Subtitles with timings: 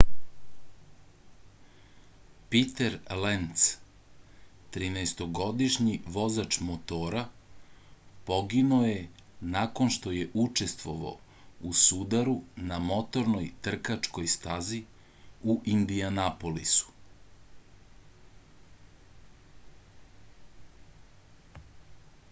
[2.53, 3.65] piter lenc
[4.77, 7.21] 13-to godišnji vozač motora
[8.31, 8.95] poginuo je
[9.57, 11.13] nakon što je učestvovao
[11.73, 12.35] u sudaru
[12.73, 14.81] na motornoj trkačkoj stazi
[15.53, 16.91] u indijanapolisu